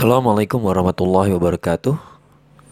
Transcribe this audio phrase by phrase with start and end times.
[0.00, 1.92] Assalamualaikum warahmatullahi wabarakatuh.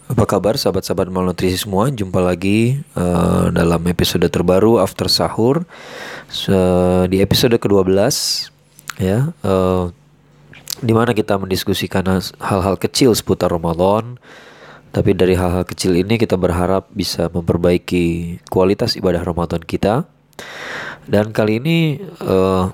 [0.09, 1.93] Apa kabar sahabat-sahabat malnutrisi semua?
[1.93, 7.93] Jumpa lagi uh, dalam episode terbaru After Sahur uh, di episode ke-12
[8.97, 9.29] ya.
[9.45, 9.93] Uh,
[10.81, 12.01] di mana kita mendiskusikan
[12.41, 14.17] hal-hal kecil seputar Ramadan.
[14.89, 20.09] Tapi dari hal-hal kecil ini kita berharap bisa memperbaiki kualitas ibadah Ramadan kita.
[21.05, 22.73] Dan kali ini uh,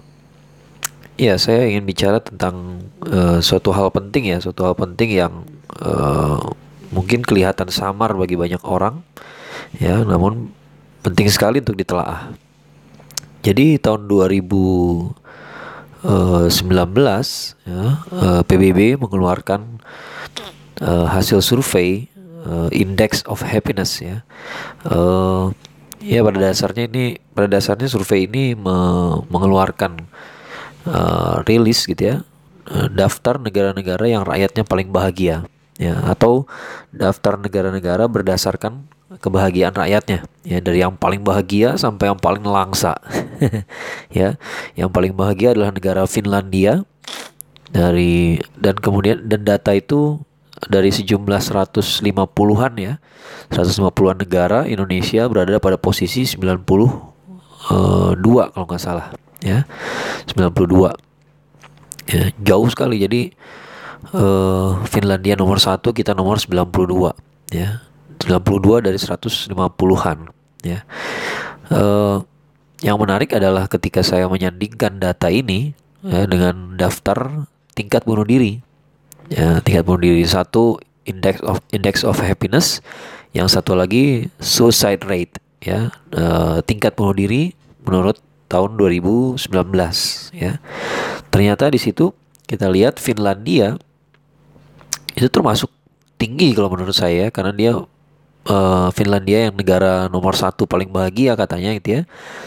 [1.16, 5.48] Ya, saya ingin bicara tentang uh, suatu hal penting ya, suatu hal penting yang
[5.80, 6.44] uh,
[6.92, 9.00] mungkin kelihatan samar bagi banyak orang,
[9.80, 10.52] ya, namun
[11.08, 12.36] penting sekali untuk ditelaah.
[13.48, 15.16] Jadi tahun 2019
[16.04, 16.52] uh,
[17.64, 19.80] ya, uh, PBB mengeluarkan
[20.84, 22.12] uh, hasil survei
[22.44, 24.28] uh, Index of Happiness ya.
[24.84, 25.56] Uh,
[26.04, 28.76] ya pada dasarnya ini pada dasarnya survei ini me
[29.32, 30.12] mengeluarkan
[30.86, 32.18] uh, rilis gitu ya
[32.70, 36.48] uh, daftar negara-negara yang rakyatnya paling bahagia ya atau
[36.96, 38.88] daftar negara-negara berdasarkan
[39.20, 42.98] kebahagiaan rakyatnya ya dari yang paling bahagia sampai yang paling langsa
[44.12, 44.40] ya.
[44.74, 46.84] Yang paling bahagia adalah negara Finlandia
[47.72, 50.24] dari dan kemudian dan data itu
[50.72, 52.94] dari sejumlah 150-an ya
[53.52, 56.64] 150-an negara Indonesia berada pada posisi 92
[57.68, 58.16] uh,
[58.56, 59.68] kalau nggak salah ya
[60.30, 60.96] 92
[62.06, 63.02] ya jauh sekali.
[63.02, 63.22] Jadi
[64.14, 67.82] uh, Finlandia nomor satu kita nomor 92 ya
[68.22, 70.18] 92 dari 150-an
[70.64, 70.80] ya.
[71.66, 72.22] Uh,
[72.84, 75.74] yang menarik adalah ketika saya menyandingkan data ini
[76.06, 78.62] ya, dengan daftar tingkat bunuh diri.
[79.32, 82.84] Ya tingkat bunuh diri satu index of index of happiness.
[83.34, 85.42] Yang satu lagi suicide rate.
[85.66, 88.22] Ya uh, tingkat bunuh diri menurut
[88.56, 89.36] tahun 2019
[90.32, 90.64] ya.
[91.28, 92.16] Ternyata di situ
[92.48, 93.76] kita lihat Finlandia
[95.12, 95.68] itu termasuk
[96.16, 101.76] tinggi kalau menurut saya karena dia uh, Finlandia yang negara nomor satu paling bahagia katanya
[101.76, 102.02] gitu ya.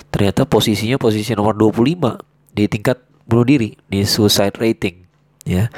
[0.09, 2.97] Ternyata posisinya posisi nomor 25 di tingkat
[3.29, 5.05] bunuh diri di suicide rating
[5.45, 5.69] ya.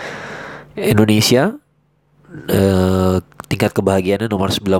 [0.78, 1.58] Indonesia
[2.30, 3.18] uh,
[3.50, 4.78] tingkat kebahagiaannya nomor 92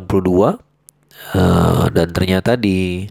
[1.35, 3.11] uh, dan ternyata di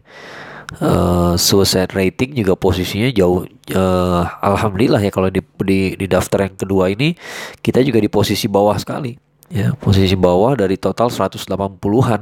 [0.77, 6.55] uh, suicide rating juga posisinya jauh uh, alhamdulillah ya kalau di, di di daftar yang
[6.55, 7.17] kedua ini
[7.65, 9.17] kita juga di posisi bawah sekali
[9.49, 12.21] ya posisi bawah dari total 180-an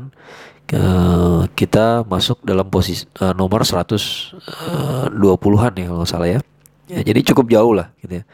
[0.72, 6.40] uh, kita masuk dalam posisi uh, nomor 120-an ya kalau salah ya.
[6.88, 8.26] ya jadi cukup jauh lah gitu ya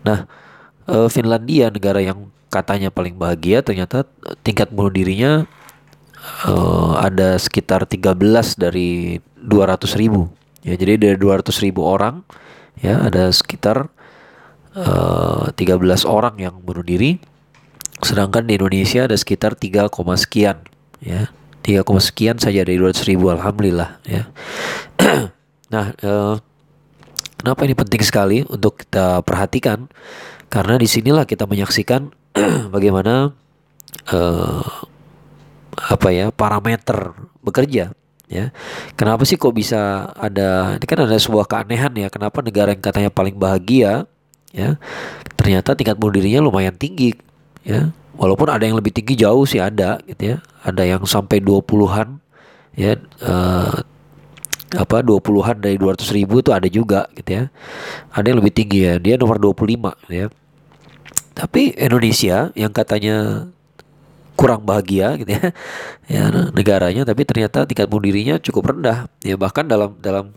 [0.00, 0.24] nah
[0.88, 4.02] uh, Finlandia negara yang katanya paling bahagia ternyata
[4.42, 5.46] tingkat bunuh dirinya
[6.46, 8.16] uh, ada sekitar 13
[8.56, 10.28] dari 200 ribu.
[10.60, 12.20] Ya jadi dari 200 ribu orang
[12.80, 13.88] ya ada sekitar
[14.76, 17.20] uh, eh, 13 orang yang bunuh diri.
[18.00, 20.64] Sedangkan di Indonesia ada sekitar 3, sekian
[21.00, 21.28] ya.
[21.60, 24.28] 3, sekian saja dari 200 ribu alhamdulillah ya.
[25.70, 26.34] Nah uh,
[27.38, 29.86] kenapa ini penting sekali untuk kita perhatikan?
[30.50, 32.10] Karena di sinilah kita menyaksikan
[32.74, 33.30] bagaimana
[34.10, 34.79] uh,
[35.88, 37.94] apa ya parameter bekerja
[38.28, 38.44] ya.
[38.94, 43.10] Kenapa sih kok bisa ada ini kan ada sebuah keanehan ya kenapa negara yang katanya
[43.10, 44.04] paling bahagia
[44.52, 44.76] ya
[45.38, 47.16] ternyata tingkat bunuh dirinya lumayan tinggi
[47.64, 47.90] ya.
[48.20, 50.44] Walaupun ada yang lebih tinggi jauh sih ada gitu ya.
[50.60, 52.20] Ada yang sampai 20-an
[52.76, 53.80] ya uh,
[54.70, 57.44] apa 20-an dari 200 ribu itu ada juga gitu ya.
[58.12, 60.28] Ada yang lebih tinggi ya dia nomor 25 ya.
[61.32, 63.48] Tapi Indonesia yang katanya
[64.40, 65.52] kurang bahagia gitu ya.
[66.08, 66.22] Ya
[66.56, 69.12] negaranya tapi ternyata tingkat bunuh dirinya cukup rendah.
[69.20, 70.32] Ya bahkan dalam dalam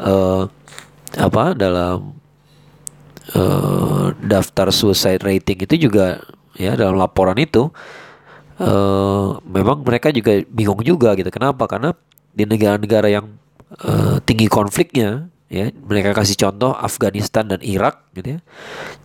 [0.00, 0.48] uh,
[1.20, 2.16] apa dalam
[3.36, 6.24] uh, daftar suicide rating itu juga
[6.56, 7.68] ya dalam laporan itu
[8.58, 11.28] uh, memang mereka juga bingung juga gitu.
[11.28, 11.68] Kenapa?
[11.68, 11.92] Karena
[12.32, 13.28] di negara-negara yang
[13.84, 18.40] uh, tinggi konfliknya ya mereka kasih contoh Afghanistan dan Irak gitu ya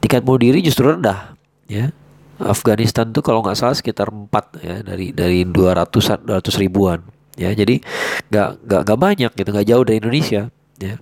[0.01, 1.37] tingkat bunuh diri justru rendah
[1.69, 1.93] ya
[2.39, 7.03] Afghanistan tuh kalau nggak salah sekitar 4 ya dari dari 200 200 ribuan.
[7.35, 7.83] Ya jadi
[8.31, 10.41] nggak nggak nggak banyak gitu nggak jauh dari Indonesia.
[10.79, 10.95] Ya.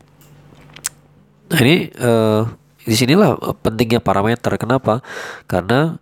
[1.48, 2.50] Nah ini uh,
[2.82, 4.58] di sinilah pentingnya parameter.
[4.58, 5.06] Kenapa?
[5.46, 6.02] Karena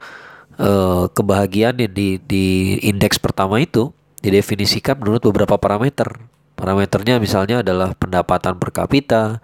[0.60, 2.46] uh, kebahagiaan di di
[2.88, 3.92] indeks pertama itu
[4.24, 6.08] didefinisikan menurut beberapa parameter.
[6.56, 9.44] Parameternya misalnya adalah pendapatan per kapita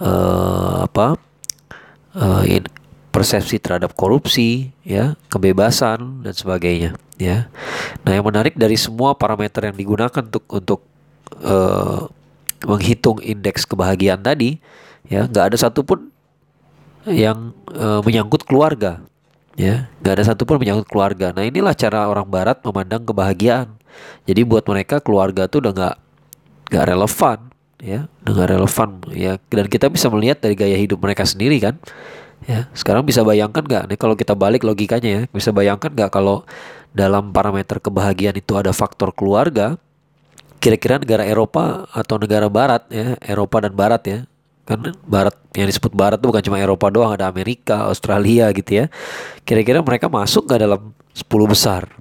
[0.00, 1.20] uh, apa
[2.16, 2.42] uh,
[3.08, 7.48] persepsi terhadap korupsi, ya, kebebasan dan sebagainya, ya.
[8.04, 10.80] Nah, yang menarik dari semua parameter yang digunakan untuk untuk
[11.40, 12.06] uh,
[12.62, 14.60] menghitung indeks kebahagiaan tadi,
[15.08, 16.12] ya, nggak ada satupun
[17.08, 19.00] yang uh, menyangkut keluarga,
[19.56, 19.88] ya.
[20.04, 21.32] Nggak ada satupun menyangkut keluarga.
[21.32, 23.74] Nah inilah cara orang barat memandang kebahagiaan.
[24.28, 25.96] Jadi buat mereka keluarga tuh udah nggak
[26.68, 27.38] nggak relevan
[27.80, 29.32] ya udah nggak relevan ya.
[29.50, 31.80] Dan kita bisa melihat dari gaya hidup mereka sendiri kan
[32.46, 33.84] ya sekarang bisa bayangkan nggak?
[33.90, 36.46] Nih kalau kita balik logikanya ya bisa bayangkan nggak kalau
[36.92, 39.80] dalam parameter kebahagiaan itu ada faktor keluarga?
[40.58, 44.18] Kira-kira negara Eropa atau negara Barat ya Eropa dan Barat ya.
[44.68, 48.92] Kan barat yang disebut barat itu bukan cuma Eropa doang ada Amerika Australia gitu ya.
[49.48, 51.82] Kira-kira mereka masuk nggak dalam 10 besar?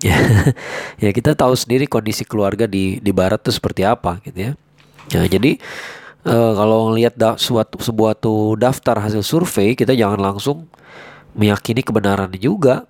[0.00, 0.16] Ya
[0.96, 4.52] ya kita tahu sendiri kondisi keluarga di di barat tuh seperti apa gitu ya.
[5.12, 5.60] Ya jadi
[6.26, 10.68] uh, kalau ngelihat da suatu sebuah tuh daftar hasil survei kita jangan langsung
[11.34, 12.88] meyakini kebenarannya juga.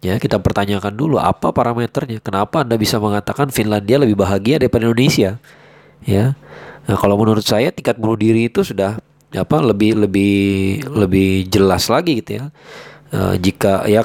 [0.00, 2.24] Ya kita pertanyakan dulu apa parameternya?
[2.24, 5.36] Kenapa anda bisa mengatakan Finlandia lebih bahagia daripada Indonesia?
[6.08, 6.32] Ya.
[6.88, 8.96] Nah, kalau menurut saya tingkat bunuh diri itu sudah
[9.30, 10.34] apa lebih lebih
[10.88, 12.44] lebih jelas lagi gitu ya.
[13.12, 14.00] Uh, jika ya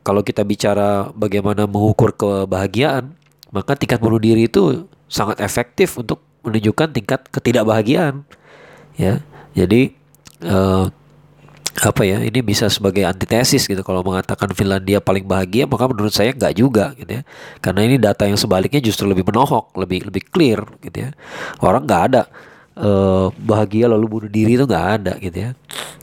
[0.00, 3.12] kalau kita bicara bagaimana mengukur kebahagiaan,
[3.52, 8.22] maka tingkat bunuh diri itu sangat efektif untuk menunjukkan tingkat ketidakbahagiaan.
[8.94, 9.20] Ya.
[9.56, 9.96] Jadi
[10.46, 10.88] uh,
[11.76, 13.84] apa ya ini bisa sebagai antitesis gitu.
[13.84, 17.22] Kalau mengatakan Finlandia paling bahagia maka menurut saya nggak juga gitu ya.
[17.60, 21.10] Karena ini data yang sebaliknya justru lebih menohok lebih lebih clear gitu ya.
[21.60, 22.22] Orang nggak ada
[22.80, 25.50] uh, bahagia lalu bunuh diri itu nggak ada gitu ya.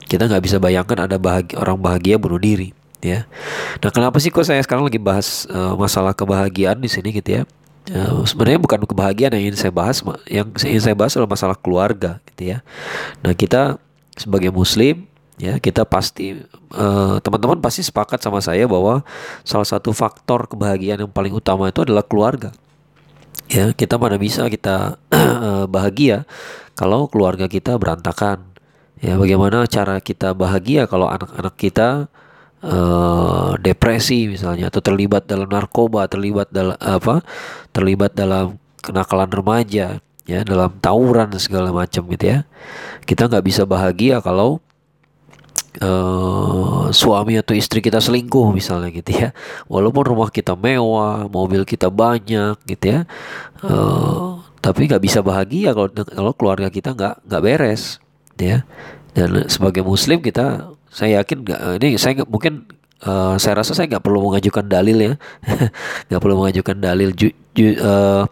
[0.06, 2.70] Kita nggak bisa bayangkan ada bahagia orang bahagia bunuh diri
[3.02, 3.26] ya.
[3.82, 7.44] Nah kenapa sih kok saya sekarang lagi bahas uh, masalah kebahagiaan di sini gitu ya
[7.92, 10.00] Uh, sebenarnya bukan kebahagiaan yang ingin saya bahas,
[10.32, 12.64] yang ingin saya bahas adalah masalah keluarga, gitu ya.
[13.20, 13.76] Nah kita
[14.16, 15.04] sebagai Muslim
[15.42, 16.38] ya kita pasti
[16.70, 19.02] teman teman-teman pasti sepakat sama saya bahwa
[19.42, 22.54] salah satu faktor kebahagiaan yang paling utama itu adalah keluarga.
[23.52, 26.24] Ya kita mana bisa kita uh, bahagia
[26.78, 28.48] kalau keluarga kita berantakan.
[29.04, 32.08] Ya bagaimana cara kita bahagia kalau anak-anak kita
[32.64, 37.22] uh, depresi misalnya atau terlibat dalam narkoba terlibat dalam apa
[37.76, 42.40] terlibat dalam kenakalan remaja ya dalam tawuran segala macam gitu ya.
[43.04, 44.64] Kita nggak bisa bahagia kalau
[45.84, 49.30] uh, suami atau istri kita selingkuh misalnya gitu ya.
[49.68, 53.00] Walaupun rumah kita mewah mobil kita banyak gitu ya.
[53.64, 58.00] Uh, tapi nggak bisa bahagia kalau kalau keluarga kita nggak nggak beres
[58.40, 58.64] ya.
[59.14, 62.70] Dan sebagai muslim kita saya yakin nggak ini saya gak, mungkin
[63.02, 65.14] uh, saya rasa saya nggak perlu mengajukan dalil ya
[66.08, 68.30] nggak perlu mengajukan dalil ju, ju, uh,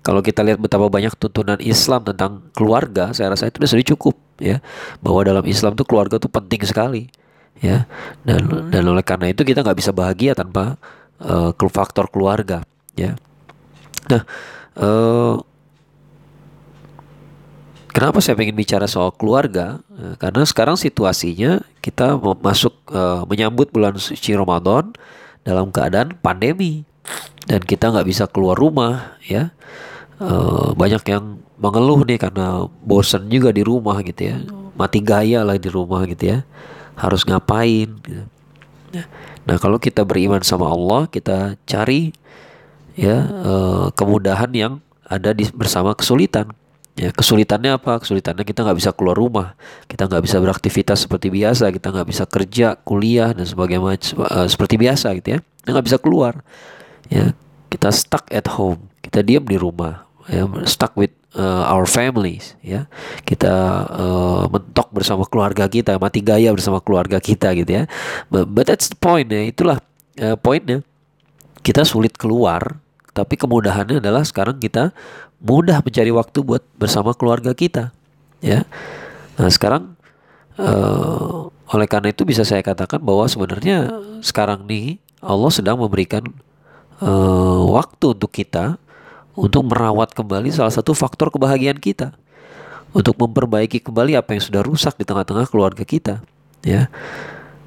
[0.00, 4.64] kalau kita lihat betapa banyak tuntunan Islam tentang keluarga, saya rasa itu sudah cukup ya.
[5.04, 7.12] Bahwa dalam Islam itu keluarga itu penting sekali
[7.60, 7.84] ya.
[8.24, 10.80] Dan dan oleh karena itu kita nggak bisa bahagia tanpa
[11.20, 12.64] uh, faktor keluarga
[12.96, 13.12] ya.
[14.08, 14.24] Nah,
[14.80, 15.36] uh,
[18.00, 19.76] Kenapa saya ingin bicara soal keluarga?
[19.92, 24.96] Eh, karena sekarang situasinya kita masuk uh, menyambut bulan suci Ramadan
[25.44, 26.88] dalam keadaan pandemi.
[27.44, 29.52] Dan kita nggak bisa keluar rumah ya.
[30.16, 34.48] Uh, banyak yang mengeluh nih karena bosan juga di rumah gitu ya.
[34.80, 36.48] Mati gaya lah di rumah gitu ya.
[36.96, 38.24] Harus ngapain gitu.
[39.44, 42.10] nah kalau kita beriman sama Allah kita cari
[42.98, 44.72] ya uh, kemudahan yang
[45.06, 46.50] ada di bersama kesulitan
[46.96, 48.00] ya kesulitannya apa?
[48.02, 49.54] Kesulitannya kita nggak bisa keluar rumah.
[49.86, 51.70] Kita nggak bisa beraktivitas seperti biasa.
[51.70, 55.38] Kita nggak bisa kerja kuliah dan sebagainya uh, seperti biasa gitu ya.
[55.62, 56.40] Kita nggak bisa keluar.
[57.10, 57.34] Ya
[57.70, 58.90] kita stuck at home.
[59.00, 60.06] Kita diam di rumah.
[60.30, 62.86] Ya, stuck with uh, our families ya.
[63.26, 67.84] Kita uh, mentok bersama keluarga kita mati gaya bersama keluarga kita gitu ya.
[68.30, 69.42] But, but that's the point ya.
[69.46, 69.82] Itulah
[70.22, 70.86] uh, poinnya
[71.60, 72.78] kita sulit keluar
[73.10, 74.94] tapi kemudahannya adalah sekarang kita
[75.42, 77.90] mudah mencari waktu buat bersama keluarga kita
[78.44, 78.64] ya.
[79.40, 79.96] Nah sekarang
[80.60, 83.88] uh, oleh karena itu bisa saya katakan bahwa sebenarnya
[84.20, 86.24] sekarang nih Allah sedang memberikan
[87.00, 88.76] uh, waktu untuk kita
[89.38, 92.12] untuk merawat kembali salah satu faktor kebahagiaan kita.
[92.90, 96.26] Untuk memperbaiki kembali apa yang sudah rusak di tengah-tengah keluarga kita
[96.64, 96.92] ya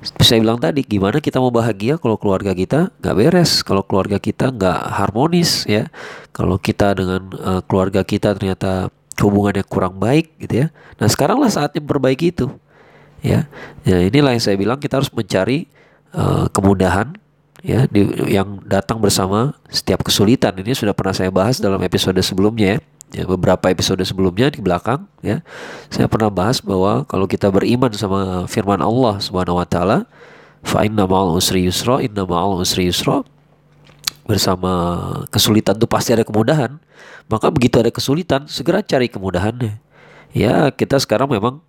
[0.04, 4.52] saya bilang tadi gimana kita mau bahagia kalau keluarga kita nggak beres kalau keluarga kita
[4.52, 5.88] nggak harmonis ya.
[6.36, 8.92] Kalau kita dengan uh, keluarga kita ternyata
[9.22, 10.68] hubungannya kurang baik gitu ya.
[11.00, 12.52] Nah sekaranglah saatnya memperbaiki itu
[13.24, 13.48] ya.
[13.88, 15.72] Ya inilah yang saya bilang kita harus mencari
[16.12, 17.16] uh, kemudahan
[17.64, 20.52] ya di, yang datang bersama setiap kesulitan.
[20.60, 22.80] Ini sudah pernah saya bahas dalam episode sebelumnya ya.
[23.14, 25.46] Ya beberapa episode sebelumnya di belakang ya
[25.94, 30.10] saya pernah bahas bahwa kalau kita beriman sama firman Allah Subhanahu wa taala
[30.66, 33.22] fa inna ma'al usri yusra inna ma'al usri yusra
[34.26, 34.72] bersama
[35.30, 36.82] kesulitan itu pasti ada kemudahan
[37.30, 39.78] maka begitu ada kesulitan segera cari kemudahannya
[40.34, 41.62] ya kita sekarang memang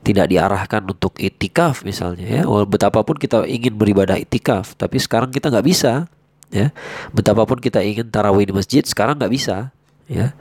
[0.00, 2.42] tidak diarahkan untuk itikaf misalnya ya.
[2.64, 6.08] Betapapun kita ingin beribadah itikaf, tapi sekarang kita nggak bisa
[6.48, 6.72] ya.
[7.12, 9.70] Betapapun kita ingin tarawih di masjid, sekarang nggak bisa
[10.08, 10.32] ya.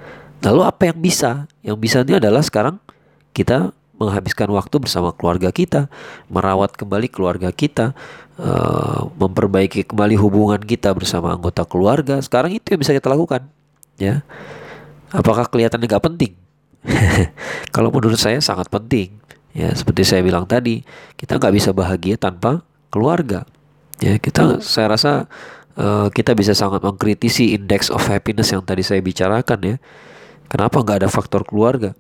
[0.43, 1.45] Lalu apa yang bisa?
[1.63, 2.79] Yang bisa ini adalah sekarang
[3.35, 5.91] kita menghabiskan waktu bersama keluarga kita,
[6.31, 7.91] merawat kembali keluarga kita,
[8.39, 12.23] uh, memperbaiki kembali hubungan kita bersama anggota keluarga.
[12.23, 13.51] Sekarang itu yang bisa kita lakukan,
[13.99, 14.23] ya.
[15.11, 16.31] Apakah kelihatannya nggak penting?
[17.75, 19.19] Kalau menurut saya sangat penting.
[19.51, 20.87] Ya, seperti saya bilang tadi,
[21.19, 23.43] kita nggak bisa bahagia tanpa keluarga.
[23.99, 25.27] Ya, kita, saya rasa
[25.75, 29.75] uh, kita bisa sangat mengkritisi index of happiness yang tadi saya bicarakan ya.
[30.49, 31.93] Kenapa nggak ada faktor keluarga?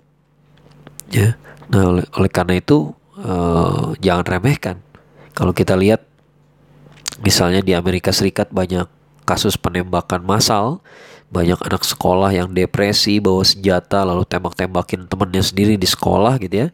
[1.13, 1.37] Ya,
[1.69, 4.81] nah oleh, oleh karena itu uh, jangan remehkan.
[5.37, 6.03] Kalau kita lihat,
[7.21, 8.89] misalnya di Amerika Serikat banyak
[9.29, 10.81] kasus penembakan massal
[11.29, 16.67] banyak anak sekolah yang depresi bawa senjata lalu tembak-tembakin temannya sendiri di sekolah gitu ya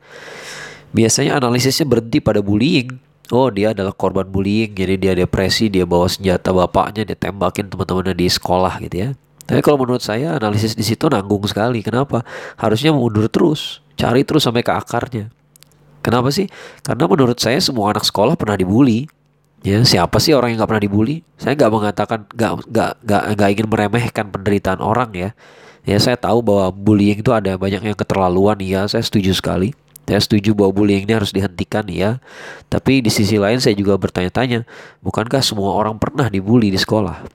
[0.95, 2.95] biasanya analisisnya berhenti pada bullying
[3.35, 8.15] oh dia adalah korban bullying jadi dia depresi dia bawa senjata bapaknya dia tembakin teman-temannya
[8.15, 9.09] di sekolah gitu ya
[9.45, 12.25] tapi kalau menurut saya analisis di situ nanggung sekali kenapa
[12.57, 15.29] harusnya mundur terus cari terus sampai ke akarnya
[16.01, 16.49] kenapa sih
[16.81, 19.09] karena menurut saya semua anak sekolah pernah dibully
[19.65, 21.25] Ya, siapa sih orang yang nggak pernah dibully?
[21.41, 25.29] Saya nggak mengatakan nggak nggak nggak nggak ingin meremehkan penderitaan orang ya.
[25.89, 28.85] Ya, saya tahu bahwa bullying itu ada banyak yang keterlaluan ya.
[28.85, 29.73] Saya setuju sekali.
[30.05, 32.21] Saya setuju bahwa bullying ini harus dihentikan ya.
[32.69, 34.69] Tapi di sisi lain saya juga bertanya-tanya,
[35.01, 37.25] bukankah semua orang pernah dibully di sekolah?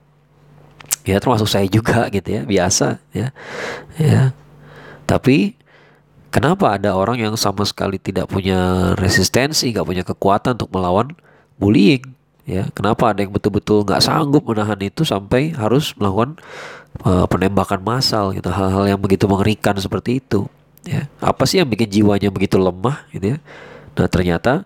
[1.07, 3.33] Ya termasuk saya juga gitu ya, biasa ya.
[3.97, 4.35] Ya.
[5.09, 5.57] Tapi
[6.31, 11.11] kenapa ada orang yang sama sekali tidak punya resistensi, nggak punya kekuatan untuk melawan
[11.57, 12.21] bullying?
[12.51, 16.35] ya kenapa ada yang betul-betul nggak sanggup menahan itu sampai harus melakukan
[17.05, 20.49] uh, penembakan massal gitu hal-hal yang begitu mengerikan seperti itu
[20.81, 23.37] ya apa sih yang bikin jiwanya begitu lemah gitu ya
[23.93, 24.65] nah ternyata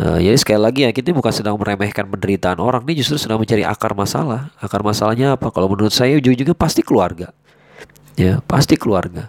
[0.00, 3.62] uh, jadi sekali lagi ya kita bukan sedang meremehkan penderitaan orang ini justru sedang mencari
[3.62, 4.48] akar masalah.
[4.56, 5.52] Akar masalahnya apa?
[5.52, 7.36] Kalau menurut saya ujung-ujungnya pasti keluarga.
[8.16, 9.28] Ya pasti keluarga.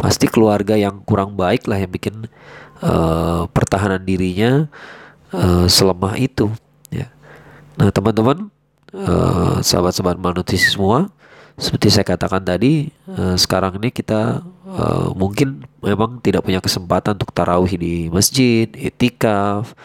[0.00, 2.28] Pasti keluarga yang kurang baik lah yang bikin
[2.80, 4.72] uh, pertahanan dirinya
[5.36, 6.48] uh, selemah itu.
[7.76, 8.48] Nah teman-teman,
[8.96, 11.12] uh, sahabat-sahabat malnutrisi semua,
[11.60, 17.36] seperti saya katakan tadi, uh, sekarang ini kita uh, mungkin memang tidak punya kesempatan untuk
[17.36, 19.76] tarawih di masjid, etikaf,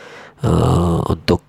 [0.45, 1.41] uh, untuk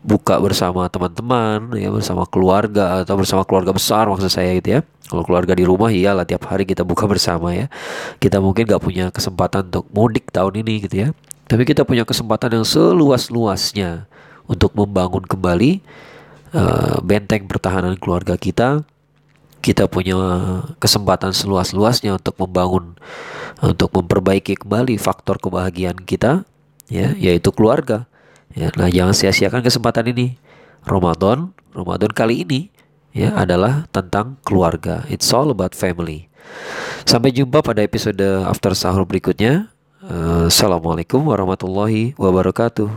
[0.00, 4.80] buka bersama teman-teman, ya bersama keluarga atau bersama keluarga besar maksud saya gitu ya.
[5.10, 7.68] Kalau keluarga di rumah iyalah tiap hari kita buka bersama ya.
[8.16, 11.08] Kita mungkin gak punya kesempatan untuk mudik tahun ini gitu ya.
[11.50, 14.06] Tapi kita punya kesempatan yang seluas-luasnya
[14.46, 15.82] untuk membangun kembali
[16.54, 18.86] uh, benteng pertahanan keluarga kita.
[19.60, 20.16] Kita punya
[20.80, 22.96] kesempatan seluas-luasnya untuk membangun,
[23.60, 26.48] untuk memperbaiki kembali faktor kebahagiaan kita,
[26.88, 28.08] ya, yaitu keluarga.
[28.50, 30.34] Ya, nah jangan sia-siakan kesempatan ini.
[30.82, 32.72] Ramadan, Ramadan kali ini
[33.14, 35.06] ya adalah tentang keluarga.
[35.06, 36.26] It's all about family.
[37.06, 39.70] Sampai jumpa pada episode after sahur berikutnya.
[40.00, 42.90] Uh, Assalamualaikum warahmatullahi wabarakatuh.